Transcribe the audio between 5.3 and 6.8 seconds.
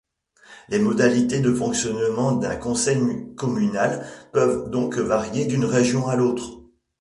d'une région à l'autre.